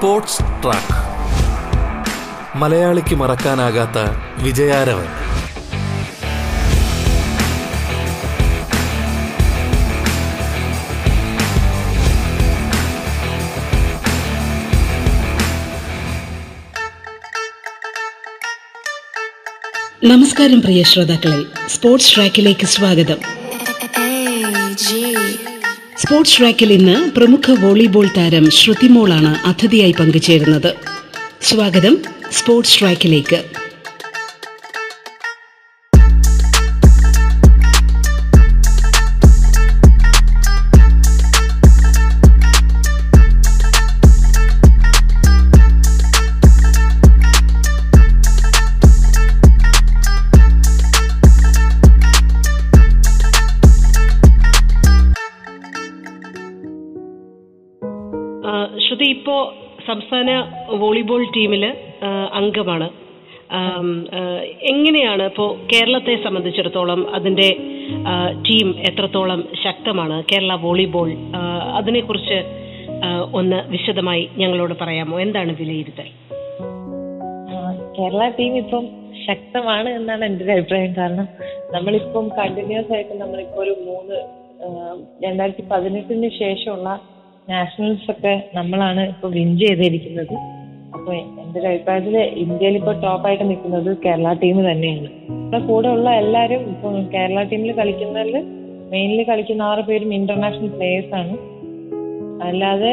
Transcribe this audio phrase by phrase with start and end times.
[0.00, 0.96] Sports track.
[2.56, 3.98] മലയാളിക്ക് മറക്കാനാകാത്ത
[4.42, 5.04] വിജയാരവൻ.
[20.04, 21.68] നമസ്കാരം പ്രിയ ശ്രോതാക്കളെ.
[21.68, 23.39] സ്പോർട്സ് ട്രാക്കിലേക്ക് സ്വാഗതം.
[26.00, 30.74] സ്പോർട്സ് ട്രാക്കിൽ ഇന്ന് പ്രമുഖ വോളിബോൾ താരം ശ്രുതിമോളാണ് അതിഥിയായി പങ്കുചേരുന്നത്.
[31.42, 31.98] സ്വാഗതം
[32.32, 33.40] സ്പോർട്സ് ട്രാക്കിലേക്ക്.
[60.76, 61.64] വോളിബോൾ ടീമിൽ
[62.32, 62.88] അംഗമാണ്.
[64.62, 67.56] എങ്ങനെയാണ് ഇപ്പോൾ കേരളത്തെ സംബന്ധിച്ചിടത്തോളം അതിന്റെ
[68.48, 70.24] ടീം എത്രത്തോളം ശക്തമാണ്?
[70.32, 71.12] കേരള വോളിബോൾ
[71.74, 72.38] അതിനെക്കുറിച്ച്
[73.32, 75.20] ഒന്ന് വിശദമായി ഞങ്ങളോട് പറയാമോ?
[75.20, 76.08] എന്താണ് വിലയിരുത്തൽ?
[77.98, 78.88] കേരള ടീം ഇപ്പം
[79.26, 80.94] ശക്തമാണ് എന്നാണ് എന്റെ ഒരു അഭിപ്രായം.
[80.98, 81.28] കാരണം
[81.72, 84.18] നമ്മളിപ്പം കണ്ടിന്യൂസ് ആയിട്ട് നമ്മളിപ്പോ ഒരു മൂന്ന്
[85.24, 87.00] രണ്ടായിരത്തി പതിനെട്ടിന് ശേഷമുള്ള
[87.48, 90.59] നാഷണൽസ് ഒക്കെ നമ്മളാണ് ഇപ്പൊ വിൻ ചെയ്തിരിക്കുന്നത്.
[91.00, 95.08] അപ്പൊ എന്റെ ഒരു അഭിപ്രായത്തിൽ ഇന്ത്യയിൽ ഇപ്പൊ ടോപ്പായിട്ട് നിൽക്കുന്നത് കേരള ടീം തന്നെയാണ്.
[95.28, 98.36] നമ്മുടെ കൂടെ ഉള്ള എല്ലാവരും ഇപ്പൊ കേരള ടീമിൽ കളിക്കുന്നതിൽ
[98.92, 101.34] മെയിൻലി കളിക്കുന്ന ആറ് പേരും ഇന്റർനാഷണൽ പ്ലേയേഴ്സ് ആണ്.
[102.42, 102.92] അല്ലാതെ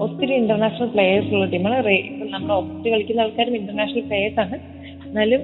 [0.00, 1.76] ഒത്തിരി ഇന്റർനാഷണൽ പ്ലേയേഴ്സ് ഉള്ള ടീമാണ്
[2.34, 4.58] നമ്മുടെ ഒത്തിരി കളിക്കുന്ന ആൾക്കാരും ഇന്റർനാഷണൽ പ്ലേയേഴ്സ് ആണ്.
[5.06, 5.42] എന്നാലും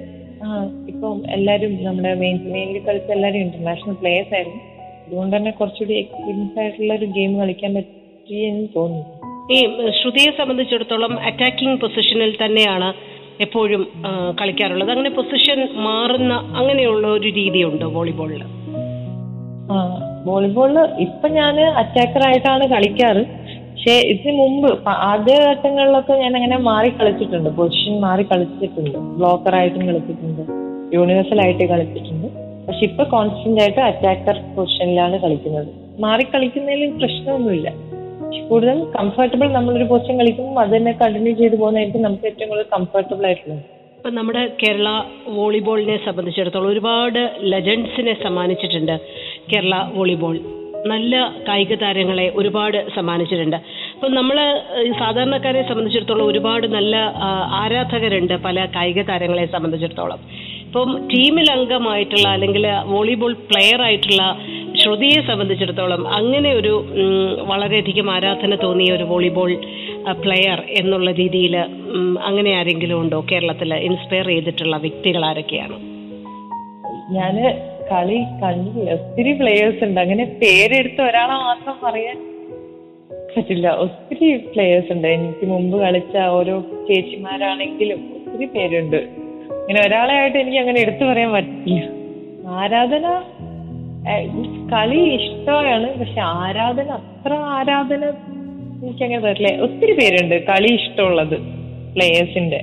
[0.87, 4.61] ഇപ്പം എല്ലാവരും നമ്മുടെ മെയിൻ മെയിൻലി കളിച്ച എല്ലാവരും ഇന്റർനാഷണൽ പ്ലേയേഴ്സ് ആയിരുന്നു.
[5.05, 9.22] അതുകൊണ്ട് തന്നെ കുറച്ചുകൂടി എക്സ്പീരിയൻസ് ആയിട്ടുള്ള ഒരു ഗെയിം കളിക്കാൻ പറ്റിയെന്ന് തോന്നുന്നു.
[9.51, 9.57] ഈ
[9.99, 12.89] ശ്രുതിയെ സംബന്ധിച്ചിടത്തോളം അറ്റാക്കിംഗ് പൊസിഷനിൽ തന്നെയാണ്
[13.45, 13.81] എപ്പോഴും
[14.39, 14.91] കളിക്കാറുള്ളത്.
[14.93, 18.43] അങ്ങനെ പൊസിഷൻ മാറുന്ന അങ്ങനെയുള്ള ഒരു രീതിയുണ്ട് വോളിബോളിൽ
[20.27, 23.23] വോളിബോളിൽ ഇപ്പൊ ഞാൻ അറ്റാക്കർ ആയിട്ടാണ് കളിക്കാറ്.
[23.71, 24.67] പക്ഷെ ഇതിന് മുമ്പ്
[25.11, 27.49] ആദ്യ ഘട്ടങ്ങളിലൊക്കെ ഞാൻ അങ്ങനെ മാറി കളിച്ചിട്ടുണ്ട്.
[27.57, 28.97] പൊസിഷൻ മാറി കളിച്ചിട്ടുണ്ട്.
[29.17, 30.43] ബ്ലോക്കർ ആയിട്ടും കളിച്ചിട്ടുണ്ട്.
[30.95, 32.27] യൂണിവേഴ്സൽ ആയിട്ട് കളിച്ചിട്ടുണ്ട്.
[32.67, 35.71] പക്ഷെ ഇപ്പൊ കോൺസ്റ്റന്റ് ആയിട്ട് അറ്റാക്കർ പൊസിഷനിലാണ് കളിക്കുന്നത്.
[36.05, 37.69] മാറി കളിക്കുന്നതിൽ പ്രശ്നമൊന്നുമില്ല.
[38.49, 43.61] കൂടുതൽ കംഫർട്ടബിൾ നമ്മളൊരു പൊസിഷൻ കളിക്കുമ്പോൾ അത് തന്നെ കണ്ടിന്യൂ ചെയ്തു പോകുന്നതായിരിക്കും നമുക്ക് ഏറ്റവും കൂടുതൽ കംഫർട്ടബിൾ ആയിട്ടുള്ളത്.
[43.97, 44.89] ഇപ്പൊ നമ്മുടെ കേരള
[45.37, 47.21] വോളിബോളിനെ സംബന്ധിച്ചിടത്തോളം ഒരുപാട്
[47.53, 48.95] ലെജൻഡ്സിനെ സമ്മാനിച്ചിട്ടുണ്ട്
[49.53, 50.37] കേരള വോളിബോൾ.
[50.91, 51.15] നല്ല
[51.47, 53.57] കായിക താരങ്ങളെ ഒരുപാട് സമ്മാനിച്ചിട്ടുണ്ട്.
[53.95, 54.37] അപ്പൊ നമ്മൾ
[54.87, 56.95] ഈ സാധാരണക്കാരെ സംബന്ധിച്ചിടത്തോളം ഒരുപാട് നല്ല
[57.61, 60.19] ആരാധകരുണ്ട് പല കായിക താരങ്ങളെ സംബന്ധിച്ചിടത്തോളം.
[60.73, 64.21] ഇപ്പം ടീമിൽ അംഗമായിട്ടുള്ള അല്ലെങ്കിൽ വോളിബോൾ പ്ലെയർ ആയിട്ടുള്ള
[64.81, 66.71] ശ്രുതിയെ സംബന്ധിച്ചിടത്തോളം അങ്ങനെ ഒരു
[67.41, 69.51] വളരെയധികം ആരാധന തോന്നിയ ഒരു വോളിബോൾ
[70.23, 71.57] പ്ലെയർ എന്നുള്ള രീതിയിൽ
[72.21, 75.77] അങ്ങനെ ആരെങ്കിലും ഉണ്ടോ കേരളത്തിൽ ഇൻസ്പയർ ചെയ്തിട്ടുള്ള വ്യക്തികൾ ആരൊക്കെയാണ്?
[77.17, 77.35] ഞാൻ
[77.91, 80.01] കളി കളി ഒത്തിരി പ്ലേയേഴ്സ് ഉണ്ട്.
[80.01, 82.17] അങ്ങനെ പേരെടുത്ത് ഒരാളെ മാത്രം പറയാൻ
[83.35, 83.69] പറ്റില്ല.
[83.85, 85.07] ഒത്തിരി പ്ലേയേഴ്സ് ഉണ്ട്.
[85.07, 86.55] എനിക്ക് മുമ്പ് കളിച്ച ഓരോ
[86.89, 89.22] ചേച്ചിമാരാണെങ്കിലും ഒത്തിരി പേരുണ്ട്.
[89.63, 91.83] ഇങ്ങനെ ഒരാളെ ആയിട്ട് എനിക്ക് അങ്ങനെ എടുത്തു പറയാൻ പറ്റില്ല.
[92.59, 93.05] ആരാധന
[94.73, 98.03] കളി ഇഷ്ടമാണ് പക്ഷെ ആരാധന അത്ര ആരാധന
[98.83, 99.49] എനിക്ക് അങ്ങനെ തരില്ല.
[99.65, 101.37] ഒത്തിരി പേരുണ്ട് കളി ഇഷ്ടമുള്ളത്
[101.95, 102.59] പ്ലേയേഴ്സിന്റെ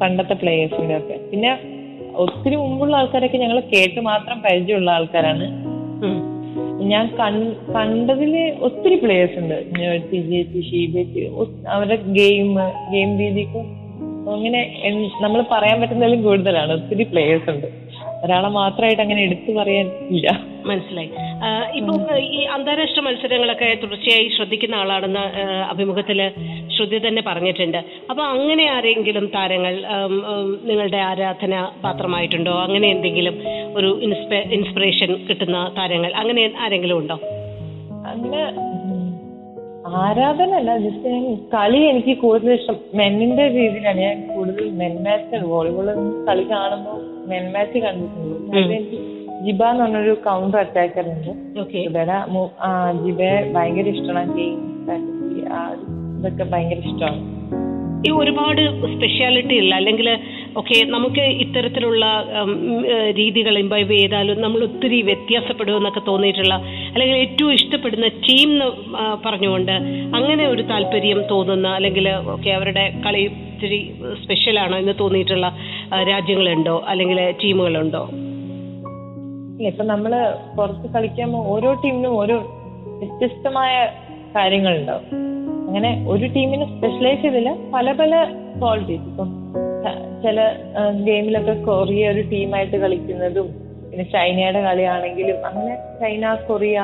[0.00, 1.16] പണ്ടത്തെ പ്ലേയേഴ്സിന്റെ ഒക്കെ.
[1.30, 1.50] പിന്നെ
[2.24, 5.46] ഒത്തിരി മുമ്പുള്ള ആൾക്കാരൊക്കെ ഞങ്ങൾ കേട്ട് മാത്രം പരിചയമുള്ള ആൾക്കാരാണ്.
[6.92, 7.04] ഞാൻ
[7.76, 8.32] കണ്ടതിൽ
[8.68, 9.58] ഒത്തിരി പ്ലേയേഴ്സ് ഉണ്ട്.
[10.70, 11.20] ഷീബേച്ചി
[11.74, 12.50] അവരുടെ ഗെയിം
[12.92, 13.64] ഗെയിം രീതിക്കും
[14.32, 14.60] അങ്ങനെ
[15.20, 16.72] നമ്മൾ പറയാൻ പറ്റുന്നതിലും കൂടുതലാണ്.
[16.72, 17.66] ഒത്തിരി പ്ലേയേഴ്സ് ഉണ്ട്.
[18.24, 20.26] ഒരാളെ മാത്രമായിട്ട് അങ്ങനെ എടുത്തു പറയാൻ ഇല്ല.
[20.66, 21.10] മനസ്സിലായി.
[21.74, 25.24] ഇപ്പൊ ഈ അന്താരാഷ്ട്ര മത്സരങ്ങളൊക്കെ തുടർച്ചയായി ശ്രദ്ധിക്കുന്ന ആളാണെന്ന്
[25.70, 26.30] അഭിമുഖത്തിൽ
[26.76, 27.78] ശ്രുതി തന്നെ പറഞ്ഞിട്ടുണ്ട്.
[28.10, 29.74] അപ്പൊ അങ്ങനെ ആരെങ്കിലും താരങ്ങൾ
[30.64, 32.52] നിങ്ങളുടെ ആരാധന പാത്രമായിട്ടുണ്ടോ?
[32.52, 33.36] അങ്ങനെ എന്തെങ്കിലും
[33.74, 34.00] ഒരു
[34.56, 37.18] ഇൻസ്പിറേഷൻ കിട്ടുന്ന താരങ്ങൾ അങ്ങനെ ആരെങ്കിലും ഉണ്ടോ?
[38.06, 38.40] അങ്ങനെ
[40.00, 41.24] ആരാധന അല്ല ജസ്റ്റ് ഞാൻ
[41.54, 42.76] കളി എനിക്ക് കൂടുതൽ ഇഷ്ടം.
[42.98, 45.88] മെന്നിന്റെ രീതിയിലാണ് ഞാൻ കൂടുതൽ മെൻ മാച്ച് വോളിബോൾ
[46.28, 47.00] കളി കാണുമ്പോൾ
[47.30, 48.98] മെൻ മാച്ച് കണ്ടിട്ടുണ്ട് എനിക്ക്
[49.44, 51.30] ജിബ എന്ന് പറഞ്ഞൊരു കൗണ്ടർ അറ്റാക്കർ ഉണ്ട്.
[51.72, 52.18] ജിബയുടെ
[53.04, 54.32] ജിബയെ ഭയങ്കര ഇഷ്ടമാണ്.
[54.36, 54.60] ഗെയിം
[56.18, 57.20] ഇതൊക്കെ ഭയങ്കര ഇഷ്ടമാണ്.
[58.06, 58.62] ഈ ഒരുപാട്
[58.94, 60.08] സ്പെഷ്യാലിറ്റി ഉള്ള അല്ലെങ്കിൽ
[60.56, 62.04] ഓക്കെ നമുക്ക് ഇത്തരത്തിലുള്ള
[63.16, 66.54] രീതികളും ഇമ്പൈവ് ചെയ്താലും നമ്മൾ ഒത്തിരി വ്യത്യാസപ്പെടുമെന്നൊക്കെ തോന്നിയിട്ടുള്ള
[66.88, 68.68] അല്ലെങ്കിൽ ഏറ്റവും ഇഷ്ടപ്പെടുന്ന ടീം എന്ന്
[69.24, 69.74] പറഞ്ഞുകൊണ്ട്
[70.14, 73.80] അങ്ങനെ ഒരു താല്പര്യം തോന്നുന്ന അല്ലെങ്കിൽ ഓക്കെ അവരുടെ കളി ഇത്തിരി
[74.22, 75.48] സ്പെഷ്യലാണോ എന്ന് തോന്നിയിട്ടുള്ള
[76.10, 78.04] രാജ്യങ്ങളുണ്ടോ അല്ലെങ്കിൽ ടീമുകളുണ്ടോ
[79.66, 80.12] ഇപ്പൊ നമ്മൾ
[80.56, 82.36] പുറത്ത് കളിക്കുമ്പോൾ ഓരോ ടീമിനും ഓരോ
[82.98, 83.74] വ്യത്യസ്തമായ
[84.34, 85.04] കാര്യങ്ങളുണ്ടാവും.
[85.66, 88.12] അങ്ങനെ ഒരു ടീമിന് സ്പെഷ്യലൈസ് ചെയ്തില്ല പല പല
[88.58, 89.30] ക്വാളിറ്റീസ് ഇപ്പം
[90.24, 90.40] ചില
[91.06, 93.48] ഗെയിമിലൊക്കെ കൊറിയ ഒരു ടീമായിട്ട് കളിക്കുന്നതും
[93.88, 96.78] പിന്നെ ചൈനയുടെ കളിയാണെങ്കിലും അങ്ങനെ ചൈന കൊറിയ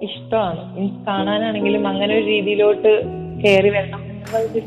[0.07, 0.61] ഇഷ്ടമാണ്.
[0.75, 2.91] മീൻസ് കാണാനാണെങ്കിലും അങ്ങനെ ഒരു രീതിയിലോട്ട്
[3.43, 4.59] കയറി വരണം എന്നുള്ളത്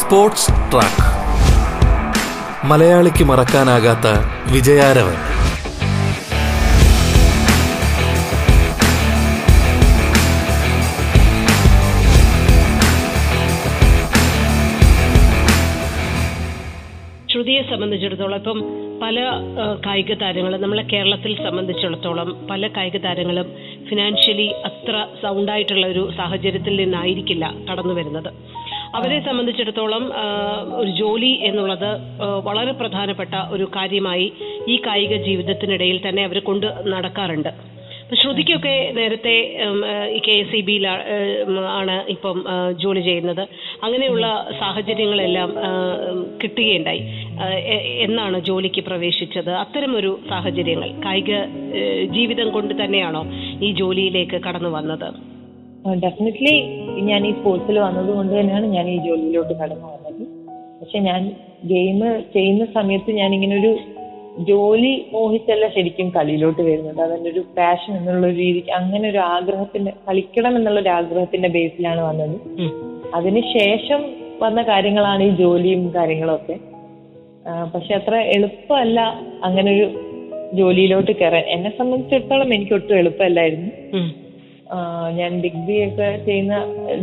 [0.00, 1.04] സ്പോർട്സ് ട്രാക്ക്.
[2.70, 4.06] മലയാളിക്ക് മറക്കാനാകാത്ത
[4.54, 5.18] വിജയാരവൻ.
[17.90, 18.58] സംബന്ധിച്ചിടത്തോളം ഇപ്പം
[19.02, 19.16] പല
[19.86, 23.48] കായിക താരങ്ങളും നമ്മളെ കേരളത്തിൽ സംബന്ധിച്ചിടത്തോളം പല കായിക താരങ്ങളും
[23.88, 28.30] ഫിനാൻഷ്യലി അത്ര സൗണ്ടായിട്ടുള്ള ഒരു സാഹചര്യത്തിൽ നിന്നായിരിക്കില്ല കടന്നു വരുന്നത്.
[28.98, 30.04] അവരെ സംബന്ധിച്ചിടത്തോളം
[30.80, 31.90] ഒരു ജോലി എന്നുള്ളത്
[32.48, 34.28] വളരെ പ്രധാനപ്പെട്ട ഒരു കാര്യമായി
[34.68, 37.52] ഈ കായിക ജീവിതത്തിനിടയിൽ തന്നെ അവർ കൊണ്ട് നടക്കാറുണ്ട്.
[38.18, 39.34] ശ്രുതിക്കൊക്കെ നേരത്തെ
[40.26, 40.86] കെ എസ് ഇ ബിയിൽ
[41.78, 42.38] ആണ് ഇപ്പം
[42.82, 43.42] ജോലി ചെയ്യുന്നത്.
[43.84, 44.26] അങ്ങനെയുള്ള
[44.60, 45.50] സാഹചര്യങ്ങളെല്ലാം
[46.42, 47.02] കിട്ടുകയുണ്ടായി.
[48.06, 49.50] എന്നാണ് ജോലിക്ക് പ്രവേശിച്ചത്?
[49.50, 51.32] അത്തരമൊരു സാഹചര്യങ്ങൾ കായിക
[52.16, 53.22] ജീവിതം കൊണ്ട് തന്നെയാണോ
[53.66, 55.08] ഈ ജോലിയിലേക്ക് കടന്നു വന്നത്?
[56.04, 56.54] ഡെഫിനറ്റ്ലി
[57.10, 60.22] ഞാൻ ഈ സ്പോർട്സിൽ വന്നത് കൊണ്ട് തന്നെയാണ് ഞാൻ ഈ ജോലിയിലോട്ട് കടന്നു വന്നത്.
[60.80, 61.22] പക്ഷെ ഞാൻ
[61.64, 62.00] ഗെയിം
[62.34, 63.72] ചെയ്യുന്ന സമയത്ത് ഞാൻ ഇങ്ങനെ ഒരു
[64.48, 67.00] ജോലി മോഹിച്ചല്ല ശരിക്കും കളിയിലോട്ട് വരുന്നത്.
[67.00, 72.36] അതെന്റെ ഒരു പാഷൻ എന്നുള്ള ഒരു രീതിക്ക് അങ്ങനെ ഒരു ആഗ്രഹത്തിന്റെ കളിക്കണം എന്നുള്ള ഒരു ആഗ്രഹത്തിന്റെ ബേസിലാണ് വന്നത്.
[73.14, 74.00] അതിനുശേഷം
[74.42, 76.56] വന്ന കാര്യങ്ങളാണ് ഈ ജോലിയും കാര്യങ്ങളൊക്കെ.
[77.74, 79.00] പക്ഷെ അത്ര എളുപ്പമല്ല
[79.44, 79.86] അങ്ങനെ ഒരു
[80.54, 81.44] ജോലിയിലോട്ട് കയറാൻ.
[81.48, 83.70] എന്നെ സംബന്ധിച്ചിടത്തോളം എനിക്ക് ഒട്ടും എളുപ്പമല്ലായിരുന്നു.
[85.18, 86.56] ഞാൻ ഡിഗ്രി ഒക്കെ ചെയ്യുന്ന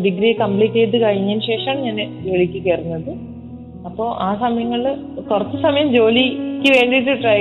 [0.06, 3.12] ഡിഗ്രി കംപ്ലീറ്റ് ചെയ്ത് കഴിഞ്ഞതിന് ശേഷമാണ് ഞാൻ ജോലിക്ക് കയറുന്നത്.
[3.88, 4.94] അപ്പോൾ ആ സമയങ്ങളിൽ
[5.30, 7.40] കുറച്ച് സമയം ജോലിക്ക് വേണ്ടിയിട്ട് ട്രൈ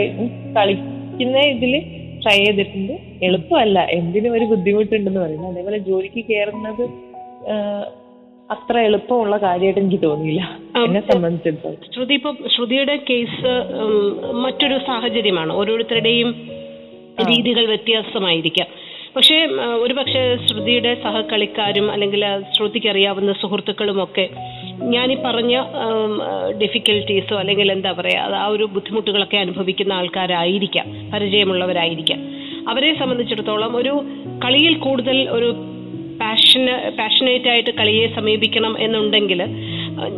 [0.56, 1.74] കളിക്കുന്ന ഇതിൽ
[2.22, 2.94] ട്രൈ ചെയ്തിട്ടുണ്ട്.
[3.22, 3.78] എളുപ്പമല്ല.
[3.98, 5.52] എന്തിനും ഒരു ബുദ്ധിമുട്ടുണ്ടെന്ന് പറയുന്നത്.
[5.52, 6.84] അതേപോലെ ജോലിക്ക് കയറുന്നത്
[8.50, 10.42] അത്ര എളുപ്പമുള്ള കാര്യമായിട്ട് എനിക്ക് തോന്നിയില്ല.
[10.84, 11.80] എന്നെ സംബന്ധിച്ചിടത്തോളം.
[11.94, 13.52] ശ്രുതി ഇപ്പൊ ശ്രുതിയുടെ കേസ്
[14.44, 15.52] മറ്റൊരു സാഹചര്യമാണ്.
[15.52, 16.28] ഓരോരുത്തരുടെയും
[17.30, 18.68] രീതികൾ വ്യത്യാസമായിരിക്കാം.
[19.16, 19.46] പക്ഷേ
[19.80, 22.24] ഒരു പക്ഷേ ശ്രുതിയുടെ സഹകളിക്കാരും അല്ലെങ്കിൽ
[22.56, 24.28] ശ്രുതിക്ക് അറിയാവുന്ന സുഹൃത്തുക്കളും ഒക്കെ
[24.82, 25.62] ഞാനീ പറഞ്ഞ
[26.62, 32.20] ഡിഫിക്കൽട്ടീസോ അല്ലെങ്കിൽ എന്താ പറയുക ആ ഒരു ബുദ്ധിമുട്ടുകളൊക്കെ അനുഭവിക്കുന്ന ആൾക്കാരായിരിക്കാം പരിചയമുള്ളവരായിരിക്കാം.
[32.68, 34.04] അവരെ സംബന്ധിച്ചിടത്തോളം ഒരു
[34.44, 35.54] കളിയിൽ കൂടുതൽ ഒരു
[36.20, 39.42] പാഷന് പാഷനേറ്റ് ആയിട്ട് കളിയെ സമീപിക്കണം എന്നുണ്ടെങ്കിൽ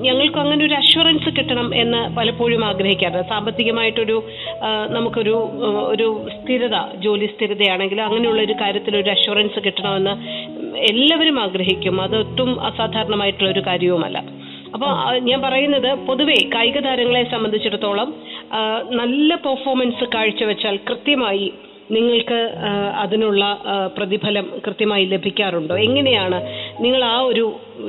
[0.07, 3.29] ഞങ്ങൾക്ക് അങ്ങനെ ഒരു അഷുറൻസ് കിട്ടണം എന്ന് പലപ്പോഴും ആഗ്രഹിക്കാറുണ്ട്.
[3.29, 4.17] സാമ്പത്തികമായിട്ടൊരു
[4.97, 5.35] നമുക്കൊരു
[5.93, 10.15] ഒരു സ്ഥിരത ജോലി സ്ഥിരതയാണെങ്കിൽ അങ്ങനെയുള്ള ഒരു കാര്യത്തിൽ ഒരു അഷുറൻസ് കിട്ടണമെന്ന്
[10.91, 11.97] എല്ലാവരും ആഗ്രഹിക്കും.
[12.01, 14.19] അതൊട്ടും അസാധാരണമായിട്ടുള്ള ഒരു കാര്യവുമല്ല
[14.75, 14.91] അപ്പോൾ
[15.29, 18.09] ഞാൻ പറയുന്നത് പൊതുവെ കായിക താരങ്ങളെ സംബന്ധിച്ചിടത്തോളം
[19.01, 21.47] നല്ല പെർഫോമൻസ് കാഴ്ചവെച്ചാൽ കൃത്യമായി
[21.91, 22.39] നിങ്ങൾക്ക്
[23.03, 23.43] അതിനുള്ള
[23.97, 25.77] പ്രതിഫലം കൃത്യമായി ലഭിക്കാറുണ്ടോ?
[25.79, 26.39] എങ്ങനെയാണ്
[26.85, 27.45] നിങ്ങൾ ആ ഒരു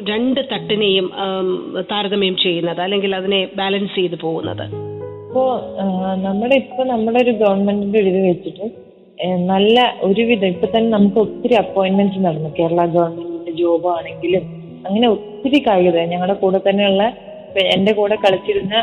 [0.10, 1.08] രണ്ട് തട്ടിനെയും
[1.92, 2.82] താരതമ്യം ചെയ്യുന്നത്?
[2.82, 4.66] അല്ലെങ്കിൽ അതിനെ ബാലൻസ് ചെയ്ത് പോകുന്നത്?
[5.28, 5.44] ഇപ്പോ
[6.28, 8.68] നമ്മുടെ ഇപ്പൊ നമ്മുടെ ഒരു ഗവൺമെന്റിന്റെ ഒരു ഇത് വെച്ചിട്ട്
[9.50, 12.50] നല്ല ഒരുവിധം ഇപ്പൊ തന്നെ നമുക്ക് ഒത്തിരി അപ്പോയിന്റ്മെന്റ് നടന്നു.
[12.60, 14.46] കേരള ഗവൺമെന്റിന്റെ ജോബ് ആണെങ്കിലും
[14.88, 17.04] അങ്ങനെ ഒത്തിരി കായികത ഞങ്ങളുടെ കൂടെ തന്നെയുള്ള
[17.76, 18.76] എന്റെ കൂടെ കളിച്ചിരുന്ന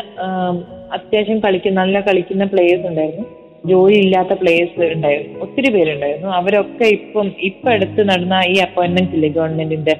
[0.93, 3.27] അത്യാവശ്യം കളിക്കുന്ന നല്ല കളിക്കുന്ന പ്ലേയേഴ്സ് ഉണ്ടായിരുന്നു.
[3.69, 6.29] ജോലി ഇല്ലാത്ത പ്ലേയേഴ്സ് ഉണ്ടായിരുന്നു ഒത്തിരി പേരുണ്ടായിരുന്നു.
[6.29, 9.97] അവരൊക്കെ ഇപ്പം ഇപ്പൊ അടുത്ത് നടന്ന ഈ അപ്പോയിന്റ്മെന്റ് ഇല്ലേ ഗവൺമെന്റിന്റെ?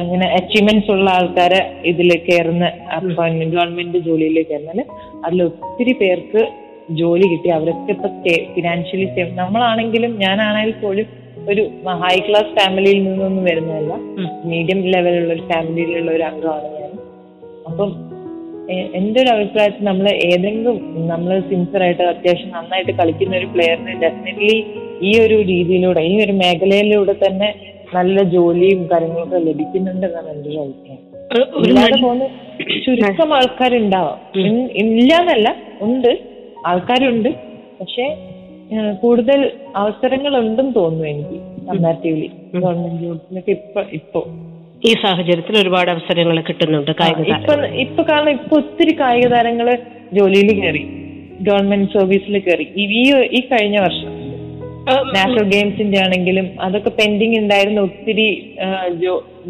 [0.00, 2.64] അങ്ങനെ അച്ചീവ്മെന്റ്സ് ഉള്ള ആൾക്കാരെ ഇതിൽ കയറുന്ന
[2.96, 4.84] അപ്പോയിന്റ്മെന്റ് ഗവൺമെന്റ് ജോലിയിൽ കയറുന്നതിൽ
[5.24, 6.42] അതിൽ ഒത്തിരി പേർക്ക്
[6.90, 7.48] ജോലി കിട്ടി.
[7.48, 8.08] അവരൊക്കെ ഇപ്പൊ
[8.54, 11.06] ഫിനാൻഷ്യലി സേവ് നമ്മളാണെങ്കിലും ഞാനാണെങ്കിൽ പോലും
[11.48, 11.62] ഒരു
[12.02, 13.92] ഹൈ ക്ലാസ് ഫാമിലിയിൽ നിന്നൊന്നും വരുന്നതല്ല.
[14.44, 16.92] മീഡിയം ലെവലുള്ള ഒരു ഫാമിലിയിലുള്ള ഒരു അംഗമാണ് ഞാൻ.
[17.68, 17.90] അപ്പം
[18.70, 24.64] എന്റെ ഒരു അഭിപ്രായത്തിൽ നമ്മൾ ഏതെങ്കിലും നമ്മൾ സിൻസർ ആയിട്ട് അത്യാവശ്യം നന്നായിട്ട് കളിക്കുന്ന ഒരു പ്ലെയറിന് ഡെഫിനറ്റ്ലി
[25.02, 27.54] ഈ ഒരു രീതിയിലൂടെ ഈ ഒരു മേഖലയിലൂടെ തന്നെ
[27.94, 31.02] നല്ല ജോലിയും കാര്യങ്ങളൊക്കെ ലഭിക്കുന്നുണ്ടെന്നാണ് എന്റെ ഒരു അഭിപ്രായം.
[31.64, 32.26] ഇല്ലാതെ പോകുന്ന
[32.84, 34.18] ചുരുക്കം ആൾക്കാരുണ്ടാവാം.
[34.36, 36.18] ഇല്ല ഇല്ലാന്നല്ല ഉണ്ട്.
[36.66, 37.28] ആൾക്കാരുണ്ട്.
[37.80, 38.16] പക്ഷെ
[39.00, 41.66] കൂടുതൽ അവസരങ്ങൾ ഉണ്ടെന്ന് തോന്നുന്നു എനിക്ക്.
[41.66, 44.20] കമ്പാരിറ്റീവ്ലി ഗവൺമെന്റ് ജോബ്സിനൊക്കെ ഇപ്പൊ ഇപ്പൊ.
[44.86, 47.38] ഈ സാഹചര്യത്തിൽ ഒരുപാട് അവസരങ്ങൾ കിട്ടുന്നുണ്ട് കായിക
[47.84, 49.68] ഇപ്പൊ കാരണം ഇപ്പൊ ഒത്തിരി കായിക താരങ്ങൾ
[50.12, 50.82] ജോലിയിൽ കയറി
[51.40, 52.84] ഗവൺമെന്റ് സർവീസിൽ കയറി ഈ
[53.32, 54.12] ഈ- കഴിഞ്ഞ വർഷം
[55.14, 58.26] നാഷണൽ ഗെയിംസിന്റെ ആണെങ്കിലും അതൊക്കെ പെൻഡിങ് ഉണ്ടായിരുന്ന ഒത്തിരി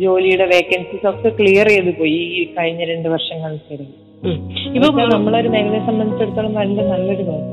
[0.03, 3.93] ജോലിയുടെ വേക്കൻസീസ് ഒക്കെ ക്ലിയർ ചെയ്ത് പോയി ഈ കഴിഞ്ഞ രണ്ട് വർഷങ്ങൾക്കിടയിൽ
[4.77, 7.53] ഇപ്പൊ നമ്മളൊരു മേഖലയെ സംബന്ധിച്ചിടത്തോളം നല്ല നല്ലൊരു കാര്യം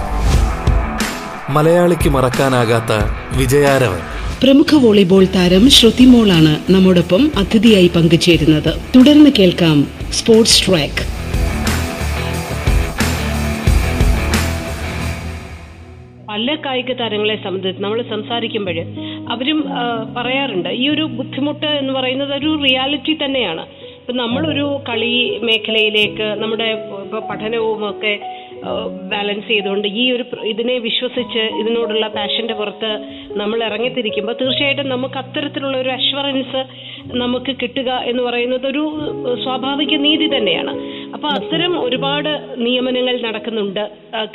[1.55, 2.91] മലയാളിക്ക് മറക്കാനാകാത്ത
[3.39, 4.01] വിജയാരവൻ.
[4.43, 8.71] പ്രമുഖ വോളിബോൾ താരം ശ്രുതിമോളാണ് നമ്മോടൊപ്പം അതിഥിയായി പങ്കുചേരുന്നത്.
[8.95, 9.77] തുടർന്ന് കേൾക്കാം
[10.17, 11.03] സ്പോർട്സ് ട്രാക്ക്.
[16.31, 18.77] പല കായിക താരങ്ങളെ സംബന്ധിച്ച് നമ്മൾ സംസാരിക്കുമ്പോൾ
[19.31, 19.59] അവരും
[20.17, 23.63] പറയാറുണ്ട് ഈ ഒരു ബുദ്ധിമുട്ട് എന്ന് പറയുന്നത് ഒരു റിയാലിറ്റി തന്നെയാണ്.
[24.01, 26.67] ഇപ്പൊ നമ്മളൊരു കളി മേഖലയിലേക്ക് നമ്മുടെ
[27.03, 28.13] ഇപ്പൊ പഠനവും ഒക്കെ
[29.11, 32.91] ബാലൻസ് ചെയ്തുകൊണ്ട് ഈ ഒരു ഇതിനെ വിശ്വസിച്ച് ഇതിനോടുള്ള പാഷന്റെ പുറത്ത്
[33.41, 36.61] നമ്മൾ ഇറങ്ങിത്തിരിക്കുമ്പോൾ തീർച്ചയായിട്ടും നമുക്ക് അത്തരത്തിലുള്ള ഒരു അഷ്വറൻസ്
[37.21, 38.83] നമുക്ക് കിട്ടുക എന്ന് പറയുന്നത് ഒരു
[39.43, 40.73] സ്വാഭാവിക നീതി തന്നെയാണ്.
[41.13, 42.29] അപ്പൊ അത്തരം ഒരുപാട്
[42.65, 43.83] നിയമനങ്ങൾ നടക്കുന്നുണ്ട്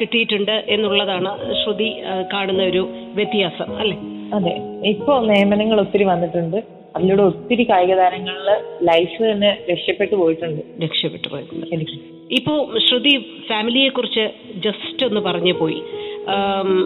[0.01, 1.91] കിട്ടിയിട്ടുണ്ട് എന്നുള്ളതാണ് ശ്രുതി
[2.33, 2.83] കാണുന്ന ഒരു
[3.15, 3.97] വ്യത്യാസം അല്ലെ?
[4.35, 4.55] അതെ.
[4.89, 6.59] ഇപ്പൊ നിയമനങ്ങൾ ഒത്തിരി വന്നിട്ടുണ്ട്.
[6.97, 8.51] അതിലൂടെ ഒത്തിരി കായിക താരങ്ങളിൽ
[8.91, 10.63] ലൈഫ് തന്നെ രക്ഷപ്പെട്ടു പോയിട്ടുണ്ട്.
[10.85, 11.67] രക്ഷപ്പെട്ടു പോയിട്ടുണ്ട്.
[11.73, 12.55] ശരിക്കും ഇപ്പോ
[12.89, 14.25] ശ്രുതി ഫാമിലിയെ കുറിച്ച്
[14.57, 15.83] ജസ്റ്റ് ഒന്ന് പറഞ്ഞു പോയി.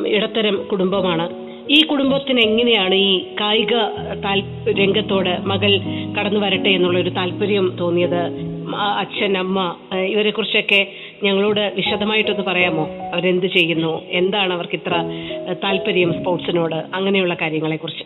[0.06, 1.26] ഇടത്തരം കുടുംബമാണ്.
[1.70, 3.75] ഈ കുടുംബത്തിന് എങ്ങനെയാണ് ഈ കായിക
[4.80, 5.73] രംഗത്തോട് മകൾ
[6.18, 8.23] കടന്നു വരട്ടെ എന്നുള്ള ഒരു താല്പര്യം തോന്നിയത്?
[8.99, 10.80] അച്ഛൻ അമ്മ ഇവരെ കുറിച്ചൊക്കെ
[11.23, 12.85] ഞങ്ങളോട് വിശദമായിട്ടൊന്ന് പറയാമോ?
[13.14, 13.92] അവരെന്ത് ചെയ്യുന്നു?
[14.11, 14.94] എന്താണ് അവർക്ക് ഇത്ര
[15.64, 16.78] താല്പര്യം സ്പോർട്സിനോട്?
[16.94, 18.04] അങ്ങനെയുള്ള കാര്യങ്ങളെ കുറിച്ച്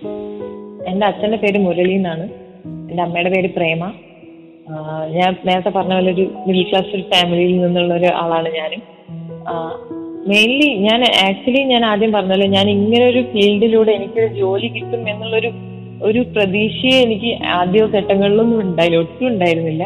[0.90, 2.24] എന്റെ അച്ഛന്റെ പേര് മുരളി എന്നാണ്
[2.90, 3.92] എന്റെ അമ്മയുടെ പേര് പ്രേമ.
[5.14, 8.83] ഞാൻ നേരത്തെ പറഞ്ഞ പോലെ ഒരു മിഡിൽ ക്ലാസ് ഒരു ഫാമിലിയിൽ നിന്നുള്ള ഒരു ആളാണ് ഞാനും.
[10.28, 15.50] മെയിൻലി ഞാൻ ആക്ച്വലി ഞാൻ ആദ്യം പറഞ്ഞല്ലോ ഞാൻ ഇങ്ങനെ ഒരു ഫീൽഡിലൂടെ എനിക്കൊരു ജോലി കിട്ടും എന്നുള്ളൊരു
[16.02, 19.85] ഒരു പ്രതീക്ഷയെ എനിക്ക് ആദ്യ ഘട്ടങ്ങളിലൊന്നും ഉണ്ടായില്ല ഒട്ടും ഉണ്ടായിരുന്നില്ല.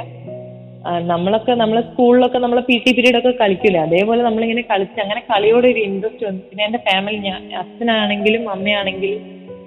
[1.06, 5.78] നമ്മളൊക്കെ നമ്മളെ സ്കൂളിലൊക്കെ നമ്മളെ പി ടി പീരീഡ് ഒക്കെ കളിക്കില്ല അതേപോലെ നമ്മളിങ്ങനെ കളിച്ച് അങ്ങനെ കളിയോട് ഒരു
[5.78, 6.40] ഇൻട്രസ്റ്റ് വന്നു.
[6.50, 9.20] പിന്നെ എന്റെ ഫാമിലി ഞാൻ അച്ഛനാണെങ്കിലും അമ്മയാണെങ്കിലും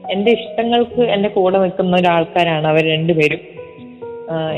[0.09, 3.60] എന്റെ ഇഷ്ടങ്ങൾക്ക് എന്റെ കൂടെ നിൽക്കുന്ന ഒരാൾക്കാരാണ് അവർ രണ്ടുപേരും.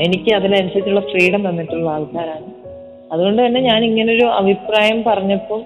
[0.04, 2.46] എനിക്ക് അതിനനുസരിച്ചുള്ള ഫ്രീഡം തന്നിട്ടുള്ള ആൾക്കാരാണ്.
[3.12, 5.60] അതുകൊണ്ട് തന്നെ ഞാൻ ഇങ്ങനൊരു അഭിപ്രായം പറഞ്ഞപ്പോൾ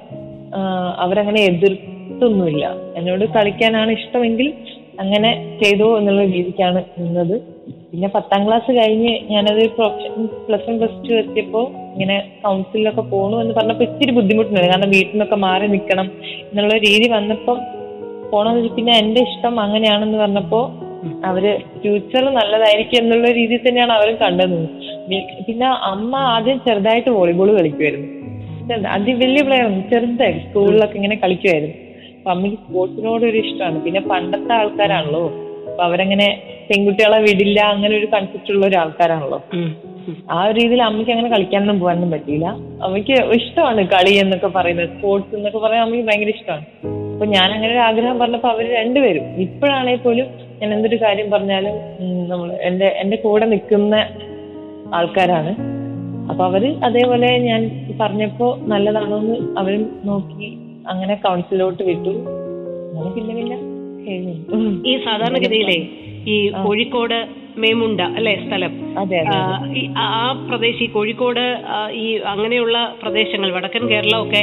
[0.99, 2.65] അവരങ്ങനെ എതിർത്തൊന്നുമില്ല.
[2.97, 4.53] എന്നോട് കളിക്കാനാണ് ഇഷ്ടമെങ്കിൽ
[5.01, 7.37] അങ്ങനെ ചെയ്തു എന്നുള്ള രീതിക്കാണ് നിന്നത്.
[7.91, 9.63] പിന്നെ പത്താം ക്ലാസ് കഴിഞ്ഞ് ഞാനത്
[10.47, 15.37] പ്ലസ് വൺ പ്ലസ് ടു എത്തിയപ്പോൾ ഇങ്ങനെ കൗൺസിലൊക്കെ പോകണു എന്ന് പറഞ്ഞപ്പോൾ ഇച്ചിരി ബുദ്ധിമുട്ടുണ്ട് കാരണം വീട്ടിൽ നിന്നൊക്കെ
[15.37, 16.11] മാറി നിൽക്കണം
[16.51, 17.59] എന്നുള്ള രീതി വന്നപ്പോൾ
[18.33, 20.61] പോണെന്ന് പിന്നെ എന്റെ ഇഷ്ടം അങ്ങനെയാണെന്ന് പറഞ്ഞപ്പോ
[21.31, 21.45] അവർ
[21.81, 24.59] ഫ്യൂച്ചർ നല്ലതായിരിക്കും എന്നുള്ള രീതിയിൽ തന്നെയാണ് അവരും കണ്ടത്.
[25.47, 28.09] പിന്നെ അമ്മ ആദ്യം ചെറുതായിട്ട് വോളിബോൾ കളിക്കുമായിരുന്നു
[28.95, 31.77] അതി വലിയ പ്ലെയർ ചെറുതായി സ്കൂളിലൊക്കെ ഇങ്ങനെ കളിക്കുമായിരുന്നു
[32.17, 33.79] അപ്പൊ അമ്മയ്ക്ക് സ്പോർട്സിനോട് ഒരു ഇഷ്ടമാണ്.
[33.85, 35.23] പിന്നെ പണ്ടത്തെ ആൾക്കാരാണല്ലോ.
[35.69, 36.27] അപ്പൊ അവരങ്ങനെ
[36.69, 39.39] പെൺകുട്ടികളെ വിടില്ല അങ്ങനെ ഒരു കൺസെപ്റ്റ് ഉള്ള ഒരു ആൾക്കാരാണല്ലോ.
[40.35, 42.49] ആ ഒരു രീതിയിൽ അമ്മയ്ക്ക് അങ്ങനെ കളിക്കാനൊന്നും പോകാനൊന്നും പറ്റിയില്ല.
[42.85, 46.67] അമ്മയ്ക്ക് ഇഷ്ടമാണ് കളി എന്നൊക്കെ പറയുന്നത് സ്പോർട്സ് എന്നൊക്കെ പറയാൻ അമ്മയ്ക്ക് ഭയങ്കര ഇഷ്ടമാണ്.
[47.15, 50.29] അപ്പൊ ഞാൻ അങ്ങനെ ഒരു ആഗ്രഹം പറഞ്ഞപ്പോ അവർ രണ്ടുപേരും ഇപ്പോഴാണെങ്കിൽ പോലും
[50.63, 51.75] ഞാൻ എന്തൊരു കാര്യം പറഞ്ഞാലും
[52.29, 53.95] നമ്മൾ എന്റെ എന്റെ കൂടെ നിൽക്കുന്ന
[54.95, 55.53] ആൾക്കാരാണ്.
[56.31, 57.61] അപ്പൊ അവർ അതേപോലെ ഞാൻ
[58.01, 60.49] പറഞ്ഞപ്പോ നല്ലതാണോന്ന് അവരും നോക്കി
[60.89, 62.15] അങ്ങനെ കൗൺസിലോട്ട് വിട്ടു.
[62.91, 63.59] അങ്ങനെ പിന്നെ പിന്നെ.
[64.87, 65.79] ഈ സാധാരണഗതിയിലെ
[66.27, 67.19] ഈ കോഴിക്കോട്
[67.57, 68.73] മേമുണ്ട അല്ലെ സ്ഥലം?
[69.97, 71.45] ആ പ്രദേശം ഈ കോഴിക്കോട്
[71.93, 74.43] ഈ അങ്ങനെയുള്ള പ്രദേശങ്ങൾ വടക്കൻ കേരളമൊക്കെ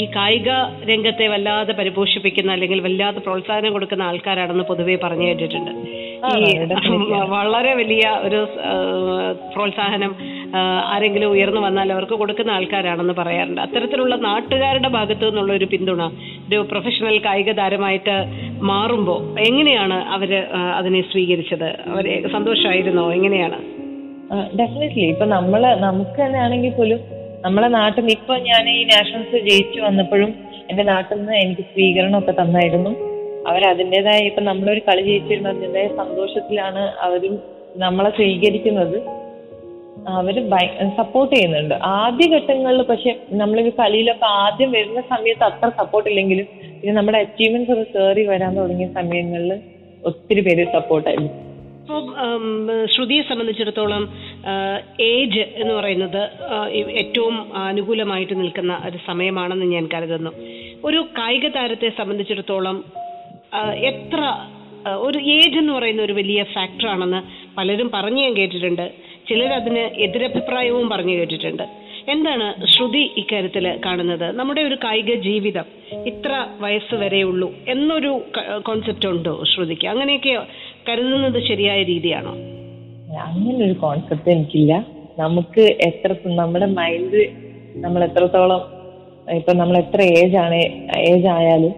[0.00, 0.50] ഈ കായിക
[0.90, 5.72] രംഗത്തെ വല്ലാതെ പരിപോഷിപ്പിക്കുന്ന അല്ലെങ്കിൽ വല്ലാതെ പ്രോത്സാഹനം കൊടുക്കുന്ന ആൾക്കാരാണെന്ന് പൊതുവെ പറഞ്ഞു കേട്ടിട്ടുണ്ട്.
[6.38, 6.50] ഈ
[7.36, 8.40] വളരെ വലിയ ഒരു
[9.54, 10.12] പ്രോത്സാഹനം
[10.92, 13.60] ആരെങ്കിലും ഉയർന്നു വന്നാൽ അവർക്ക് കൊടുക്കുന്ന ആൾക്കാരാണെന്ന് പറയാറുണ്ട്.
[13.60, 16.02] അത്തരത്തിലുള്ള നാട്ടുകാരുടെ ഭാഗത്തു നിന്നുള്ള ഒരു പിന്തുണ
[16.48, 18.16] ഒരു പ്രൊഫഷണൽ കായിക താരമായിട്ട്
[18.70, 20.32] മാറുമ്പോൾ എങ്ങനെയാണ് അവർ
[20.78, 21.68] അതിനെ സ്വീകരിച്ചത്?
[21.92, 23.60] അവർ സന്തോഷമായിരുന്നോ എങ്ങനെയാണ്?
[24.60, 27.00] ഡെഫിനറ്റ്ലി ഇപ്പൊ നമ്മൾ നമുക്ക് തന്നെ ആണെങ്കിൽ പോലും
[27.44, 30.34] നമ്മളെ നാട്ടിൽ ഇപ്പൊ ഞാൻ ഈ നാഷണൽസ് ജയിച്ചു വന്നപ്പോഴും
[30.70, 32.90] എന്റെ നാട്ടിൽ നിന്ന് എനിക്ക് സ്വീകരണം ഒക്കെ തന്നായിരുന്നു.
[33.48, 37.38] അവർ അതിന്റെതായ ഇപ്പൊ നമ്മളൊരു കളി ജയിച്ചു വരുമ്പോൾ അതിന്റെതായ സന്തോഷത്തിലാണ് അവരും
[37.76, 39.02] നമ്മളെ സ്വീകരിക്കുന്നത്.
[40.08, 40.48] അവർ
[40.96, 41.74] സപ്പോർട്ട് ചെയ്യുന്നുണ്ട്.
[41.74, 46.46] ആദ്യ ഘട്ടങ്ങളിൽ പക്ഷെ നമ്മളൊരു കളിയിലൊക്കെ ആദ്യം വരുന്ന സമയത്ത് അത്ര സപ്പോർട്ട് ഇല്ലെങ്കിലും
[46.80, 49.52] പിന്നെ നമ്മുടെ അച്ചീവ്മെന്റ്സ് ഒക്കെ കയറി വരാൻ തുടങ്ങിയ സമയങ്ങളിൽ
[50.04, 51.49] ഒത്തിരി പേര് സപ്പോർട്ടായിരുന്നു
[51.90, 52.04] ഇപ്പോൾ
[52.92, 54.02] ശ്രുതിയെ സംബന്ധിച്ചിടത്തോളം
[55.06, 56.20] ഏജ് എന്ന് പറയുന്നത്
[57.00, 57.36] ഏറ്റവും
[57.70, 60.32] അനുകൂലമായിട്ട് നിൽക്കുന്ന ഒരു സമയമാണെന്ന് ഞാൻ കരുതുന്നു.
[60.88, 62.76] ഒരു കായിക താരത്തെ സംബന്ധിച്ചിടത്തോളം
[63.90, 64.20] എത്ര
[65.06, 67.20] ഒരു ഏജ് എന്ന് പറയുന്ന ഒരു വലിയ ഫാക്ടറാണെന്ന്
[67.58, 68.86] പലരും പറഞ്ഞു ഞാൻ കേട്ടിട്ടുണ്ട്.
[69.28, 71.66] ചിലർ അതിന് എതിരഭിപ്രായവും പറഞ്ഞു കേട്ടിട്ടുണ്ട്.
[72.10, 74.38] എന്താണ് ശ്രുതി ഇക്കാര്യത്തിൽ കാണുന്നത്?
[74.38, 75.66] നമ്മുടെ ഒരു കായിക ജീവിതം
[76.06, 78.22] ഇത്ര വയസ്സ് വരെയുള്ളൂ എന്നൊരു
[78.66, 79.86] കോൺസെപ്റ്റ് ഉണ്ടോ ശ്രുതിക്ക്?
[79.86, 80.34] അങ്ങനെയൊക്കെ
[80.88, 82.32] കരുതുന്നത് ശരിയായ രീതിയാണോ?
[83.26, 84.86] അങ്ങനെ ഒരു കോൺസെപ്റ്റ് എനിക്കില്ല.
[85.18, 87.22] നമുക്ക് എത്ര നമ്മുടെ മൈൻഡ്
[87.76, 88.62] നമ്മൾ എത്രത്തോളം
[89.36, 90.60] ഇപ്പൊ നമ്മൾ എത്ര ഏജ് ആണ്
[90.98, 91.74] ഏജ് ആയാലും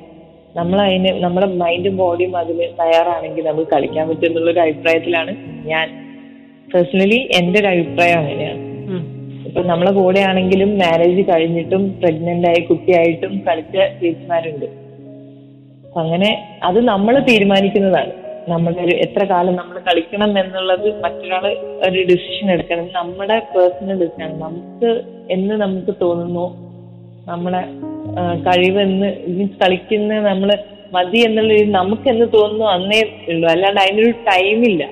[0.56, 5.32] നമ്മൾ അതിന് നമ്മുടെ മൈൻഡും ബോഡിയും അതിന് തയ്യാറാണെങ്കിൽ നമുക്ക് കളിക്കാൻ പറ്റും എന്നുള്ളൊരു അഭിപ്രായത്തിലാണ്
[5.68, 5.88] ഞാൻ.
[6.74, 8.71] പേഴ്സണലി എന്റെ ഒരു അഭിപ്രായം അങ്ങനെയാണ്.
[9.52, 14.64] ഇപ്പൊ നമ്മളെ കൂടെ ആണെങ്കിലും മാരേജ് കഴിഞ്ഞിട്ടും പ്രഗ്നന്റ് ആയി കുട്ടിയായിട്ടും കളിച്ച ചേച്ചിമാരുണ്ട്.
[15.98, 16.30] അങ്ങനെ
[16.64, 18.12] അത് നമ്മൾ തീരുമാനിക്കുന്നതാണ്.
[18.48, 18.72] നമ്മൾ
[19.04, 21.44] എത്ര കാലം നമ്മൾ കളിക്കണം എന്നുള്ളത് മറ്റൊരാൾ
[21.88, 22.88] ഒരു ഡിസിഷൻ എടുക്കണം.
[22.94, 24.90] നമ്മുടെ പേഴ്സണൽ ഡിസിഷൻ നമുക്ക്
[25.30, 26.46] എന്ന് നമുക്ക് തോന്നുന്നു
[27.28, 27.62] നമ്മളെ
[28.48, 30.50] കഴിവെന്ന് മീൻസ് കളിക്കുന്ന നമ്മൾ
[30.92, 33.48] മതി എന്നുള്ള നമുക്ക് എന്ന് തോന്നുന്നു അന്നേ ഉള്ളൂ.
[33.50, 34.88] അല്ലാണ്ട് അതിനൊരു ടൈമില്ല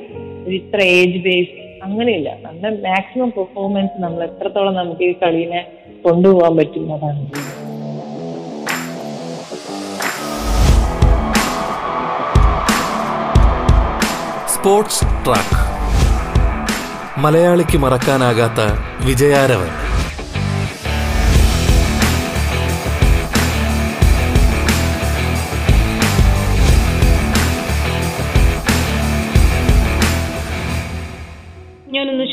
[0.59, 2.37] ഇത്ര ഏജ് ബേസ് അങ്ങനെയില്ല.
[2.43, 5.61] നമ്മുടെ മാക്സിമം പെർഫോമൻസ് നമ്മൾ എത്രത്തോളം നമുക്ക് ഈ കളീനെ
[6.05, 7.25] കൊണ്ടുപോകാൻ പറ്റുന്നതാണ്.
[14.55, 15.59] സ്പോർട്സ് ട്രാക്ക്
[17.21, 18.61] മലയാളിക്ക് മറക്കാനാകാത്ത
[19.07, 19.90] വിജയാരവൻ.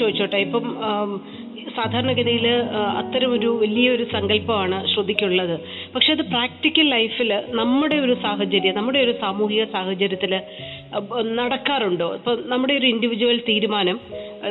[0.08, 0.38] ചോദിച്ചോട്ടെ.
[0.38, 0.66] ഇപ്പം
[1.78, 2.46] സാധാരണഗതിയിൽ
[3.00, 5.54] അത്തരം ഒരു വലിയൊരു സങ്കല്പമാണ് ശ്രുതിക്കുള്ളത്.
[5.96, 10.34] പക്ഷെ അത് പ്രാക്ടിക്കൽ ലൈഫിൽ നമ്മുടെ ഒരു സാഹചര്യം നമ്മുടെ ഒരു സാമൂഹിക സാഹചര്യത്തിൽ
[11.40, 12.08] നടക്കാറുണ്ടോ?
[12.16, 14.00] ഇപ്പൊ നമ്മുടെ ഒരു ഇൻഡിവിജ്വൽ തീരുമാനം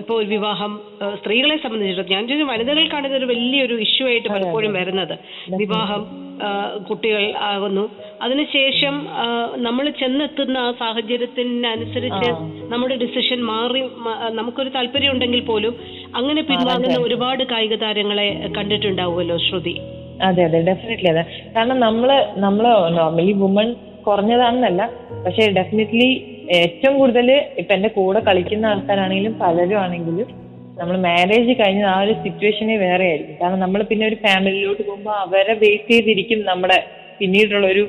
[0.01, 0.75] ഇപ്പോൾ ഒരു വിവാഹം
[1.21, 5.17] സ്ത്രീകളെ സംബന്ധിച്ചിടത്തോളം ഞാൻ ചോദിച്ചു വനിതകൾക്കാണ് ഇതൊരു വലിയൊരു ഇഷ്യൂ ആയിട്ട് പലപ്പോഴും വരുന്നത്.
[5.65, 6.05] വിവാഹം
[6.89, 7.85] കുട്ടികൾ ആകുന്നു.
[8.23, 8.95] അതിനുശേഷം
[9.57, 12.29] നമ്മൾ ചെന്നെത്തുന്ന ആ സാഹചര്യത്തിനനുസരിച്ച്
[12.69, 13.83] നമ്മുടെ ഡിസിഷൻ മാറി
[14.31, 15.75] നമുക്കൊരു താല്പര്യം ഉണ്ടെങ്കിൽ പോലും
[16.15, 18.29] അങ്ങനെ പിൻവാങ്ങുന്ന ഒരുപാട് കായിക താരങ്ങളെ
[18.59, 19.75] കണ്ടിട്ടുണ്ടാവുമല്ലോ ശ്രുതി.
[20.23, 21.25] അതെ അതെ ഡെഫിനറ്റ്ലി അതെ.
[21.57, 23.69] കാരണം നമ്മൾ നമ്മൾ നോർമലി വുമൺ
[24.07, 24.83] കുറഞ്ഞതാണെന്നല്ല
[25.27, 26.09] പക്ഷെ ഡെഫിനറ്റ്ലി
[26.51, 30.29] ഏറ്റവും കൂടുതൽ ഇപ്പൊ എന്റെ കൂടെ കളിക്കുന്ന ആൾക്കാരാണെങ്കിലും പലരും ആണെങ്കിലും
[30.77, 33.37] നമ്മൾ മാരേജ് കഴിഞ്ഞ ആ ഒരു സിറ്റുവേഷനെ വേറെ ആയിരിക്കും.
[33.41, 36.79] കാരണം നമ്മൾ പിന്നെ ഒരു ഫാമിലിയിലോട്ട് പോകുമ്പോൾ അവരെ ബേസ് ചെയ്തിരിക്കും നമ്മുടെ
[37.21, 37.85] പിന്നീടുള്ള ഒരു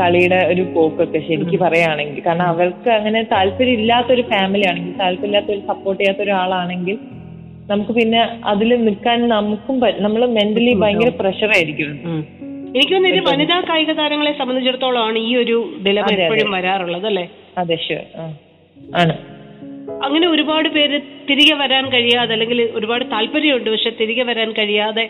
[0.00, 5.50] കളിയുടെ ഒരു പോക്കൊക്കെ ശരിക്കും പറയുകയാണെങ്കിൽ കാരണം അവർക്ക് അങ്ങനെ താല്പര്യം ഇല്ലാത്ത ഒരു ഫാമിലി ആണെങ്കിൽ താല്പര്യം ഇല്ലാത്ത
[5.56, 6.96] ഒരു സപ്പോർട്ട് ചെയ്യാത്ത ഒരാളാണെങ്കിൽ
[7.70, 11.92] നമുക്ക് പിന്നെ അതിൽ നിൽക്കാൻ നമുക്കും നമ്മൾ മെന്റലി ഭയങ്കര പ്രഷർ ആയിരിക്കും.
[12.76, 16.08] എനിക്ക് തോന്നുന്നു വനിതാ കായിക താരങ്ങളെ സംബന്ധിച്ചിടത്തോളമാണ് ഈ ഒരു ഡിലമ.
[16.16, 17.24] എപ്പോഴും വരാറുള്ളത് അല്ലേ?
[17.58, 18.04] അതെ ഷുവർ
[18.96, 19.14] ആണ്.
[20.06, 20.96] അങ്ങനെ ഒരുപാട് പേര്
[21.28, 23.68] തിരികെ വരാൻ കഴിയാതെ അല്ലെങ്കിൽ ഒരുപാട് താല്പര്യമുണ്ട്.
[23.70, 25.04] പക്ഷെ തിരികെ വരാൻ കഴിയാതെ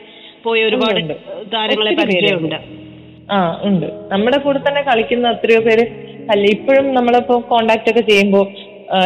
[0.45, 1.01] പോയ ഒരുപാട്
[1.55, 2.59] താരങ്ങളെ പരിചയമുണ്ട്.
[3.35, 3.87] ആ ഉണ്ട്.
[4.13, 5.85] നമ്മുടെ കൂടെ തന്നെ കളിക്കുന്ന എത്രയോ പേര്
[6.33, 8.41] അല്ല ഇപ്പോഴും നമ്മളിപ്പോ കോണ്ടാക്ട് ഒക്കെ ചെയ്യുമ്പോ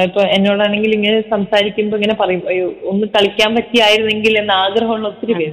[0.07, 5.53] ഇപ്പൊ എന്നോടാണെങ്കിൽ ഇങ്ങനെ സംസാരിക്കുമ്പോ ഇങ്ങനെ പറയും അയ്യോ ഒന്ന് കളിക്കാൻ പറ്റിയായിരുന്നെങ്കിൽ എന്ന ആഗ്രഹമുള്ള ഒത്തിരി പേര്.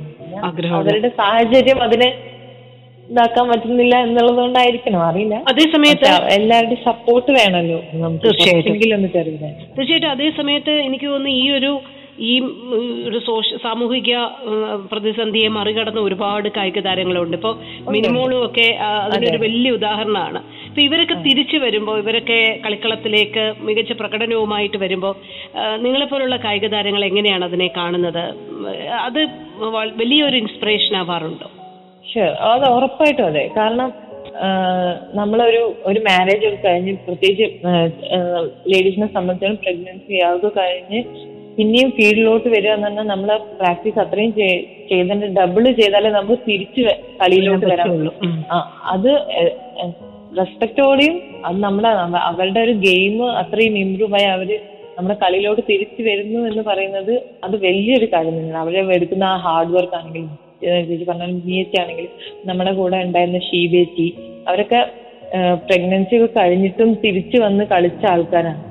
[0.80, 2.10] അവരുടെ സാഹചര്യം അതിനെ
[3.12, 5.36] ഇതാക്കാൻ പറ്റുന്നില്ല എന്നുള്ളത് കൊണ്ടായിരിക്കണം അറിയില്ല.
[5.52, 7.80] അതേ സമയത്ത് എല്ലാവരുടെയും സപ്പോർട്ട് വേണമല്ലോ
[8.24, 8.80] തീർച്ചയായിട്ടും.
[9.76, 11.74] തീർച്ചയായിട്ടും അതേ സമയത്ത് എനിക്ക് തോന്നുന്നു ഈ ഒരു
[12.28, 12.34] ഈ
[13.08, 14.18] ഒരു സോഷ്യ സാമൂഹിക
[14.92, 17.52] പ്രതിസന്ധിയെ മറികടന്ന ഒരുപാട് കായിക താരങ്ങളുണ്ട് ഇപ്പൊ
[17.96, 18.68] മിനിമോളും ഒക്കെ
[19.14, 20.40] അതിനൊരു വലിയ ഉദാഹരണമാണ്.
[20.70, 25.14] ഇപ്പൊ ഇവരൊക്കെ തിരിച്ചു വരുമ്പോൾ ഇവരൊക്കെ കളിക്കളത്തിലേക്ക് മികച്ച പ്രകടനവുമായിട്ട് വരുമ്പോൾ
[25.86, 28.24] നിങ്ങളെ പോലുള്ള കായിക താരങ്ങൾ എങ്ങനെയാണ് അതിനെ കാണുന്നത്?
[29.08, 29.22] അത്
[30.02, 31.50] വലിയൊരു ഇൻസ്പിറേഷൻ ആവാറുണ്ടോ?
[32.08, 33.44] ഷുവർ അത് ഉറപ്പായിട്ടും അതെ.
[33.58, 33.90] കാരണം
[35.16, 37.46] നമ്മളൊരു ഒരു മാരേജ് ഒക്കെ കഴിഞ്ഞ് പ്രത്യേകിച്ച്
[38.68, 41.00] ലേഡീസിനെ സംബന്ധിച്ചിടത്തോളം പ്രഗ്നൻസി അതൊക്കെ കഴിഞ്ഞ്
[41.58, 46.82] പിന്നെയും ഫീൽഡിലോട്ട് വരിക എന്ന് പറഞ്ഞാൽ നമ്മൾ പ്രാക്ടീസ് അത്രയും ചെയ്തിട്ട് ചെയ്തതിന്റെ ഡബിൾ ചെയ്താലേ നമുക്ക് തിരിച്ച്
[47.20, 47.66] കളിയിലോട്ട്
[48.50, 48.58] ആ
[48.94, 49.12] അത്
[50.40, 51.16] റെസ്പെക്റ്റോടെയും
[51.46, 54.50] അത് നമ്മുടെ അവ- അവരുടെ ഒരു ഗെയിം അത്രയും ഇമ്പ്രൂവ് ആയി അവർ
[54.98, 57.14] നമ്മുടെ കളിയിലോട്ട് തിരിച്ചു വരുന്നു എന്ന് പറയുന്നത്
[57.44, 58.62] അത് വലിയൊരു കാര്യം തന്നെയാണ്.
[58.64, 60.30] അവരെ എടുക്കുന്ന ആ ഹാർഡ് വർക്ക് ആണെങ്കിലും
[60.66, 62.14] ചേച്ചി പറഞ്ഞ മിയച്ചി ആണെങ്കിലും
[62.50, 64.08] നമ്മുടെ കൂടെ ഉണ്ടായിരുന്ന ഷീബേറ്റി
[64.48, 64.80] അവരൊക്കെ
[65.70, 68.62] പ്രഗ്നൻസി ഒക്കെ കഴിഞ്ഞിട്ടും തിരിച്ചു വന്ന് കളിച്ച ആൾക്കാരാണ്.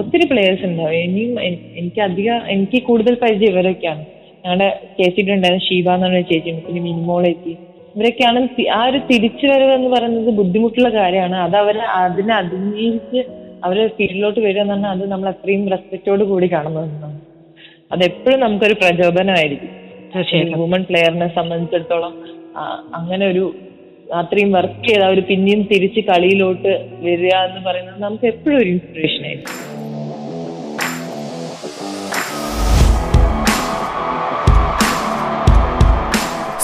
[0.00, 0.94] ഒത്തിരി പ്ലേയേഴ്സ് ഉണ്ടാവും.
[1.06, 1.32] ഇനിയും
[1.80, 4.02] എനിക്ക് അധികം എനിക്ക് കൂടുതൽ പരിചയം ഇവരൊക്കെയാണ്.
[4.44, 6.62] ഞങ്ങളുടെ ചേച്ചിയുടെ ഉണ്ടായിരുന്ന ഷീബ എന്ന് പറഞ്ഞ ചേച്ചിയുണ്ട്.
[6.66, 7.52] പിന്നെ മിനിമോളേച്ചി.
[7.96, 8.40] ഇവരൊക്കെയാണ്
[8.78, 11.36] ആ ഒരു തിരിച്ചു വരവ് എന്ന് പറയുന്നത് ബുദ്ധിമുട്ടുള്ള കാര്യമാണ്.
[11.46, 13.20] അത് അവരെ അതിനെ അതിജീവിച്ച്
[13.64, 17.18] അവർ ഫീൽഡിലോട്ട് വരിക എന്ന് പറഞ്ഞാൽ അത് നമ്മൾ അത്രയും റെസ്പെക്റ്റോട് കൂടി കാണുന്നതാണ്.
[17.92, 19.69] അതെപ്പോഴും നമുക്കൊരു പ്രചോദനമായിരിക്കും.
[20.56, 22.14] വുമൺ പ്ലെയറിനെ സംബന്ധിച്ചിടത്തോളം
[22.94, 23.54] അങ്ങനെ ഒരു
[24.14, 29.80] അത്രയും വർക്ക് ചെയ്ത അവർ പിന്നെയും തിരിച്ച് കളിയിലോട്ട് വരിക എന്ന് പറയുന്നത് നമുക്ക് എപ്പോഴും ഒരു ഇൻസ്പിറേഷൻ ആയിരുന്നു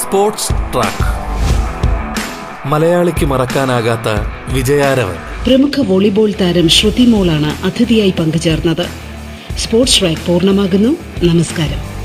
[0.02, 1.16] സ്പോർട്സ് ട്രാക്ക്
[2.68, 4.08] മലയാളിക്ക് മറക്കാനാകാത്ത
[4.54, 8.86] വിജയാരവ് പ്രമുഖ വോളിബോൾ താരം ശ്രുതി മോളാണ് അതിഥിയായി പങ്കുചേർന്നത്.
[9.56, 10.88] സ്പോർട്സ് ട്രാക്ക് പൂർണമാകുന്നു.
[11.24, 11.95] നമസ്കാരം.